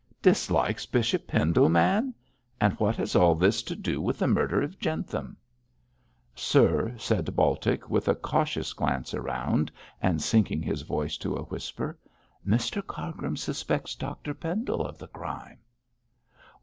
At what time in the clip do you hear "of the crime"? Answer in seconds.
14.87-15.59